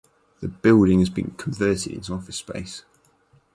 The 0.39 0.47
building 0.47 0.97
has 0.97 1.11
been 1.11 1.35
converted 1.37 1.91
into 1.93 2.13
office 2.15 2.37
space. 2.37 2.85